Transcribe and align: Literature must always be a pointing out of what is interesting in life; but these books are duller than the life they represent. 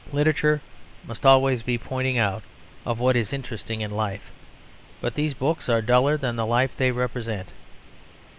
Literature 0.11 0.61
must 1.05 1.27
always 1.27 1.61
be 1.61 1.75
a 1.75 1.77
pointing 1.77 2.17
out 2.17 2.41
of 2.87 2.97
what 2.97 3.15
is 3.15 3.31
interesting 3.33 3.81
in 3.81 3.91
life; 3.91 4.31
but 4.99 5.13
these 5.13 5.35
books 5.35 5.69
are 5.69 5.79
duller 5.83 6.17
than 6.17 6.35
the 6.37 6.45
life 6.47 6.75
they 6.75 6.89
represent. 6.89 7.49